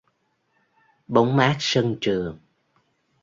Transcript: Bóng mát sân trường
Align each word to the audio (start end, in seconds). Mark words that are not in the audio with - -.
Bóng 1.07 1.35
mát 1.35 1.55
sân 1.59 1.97
trường 2.01 2.39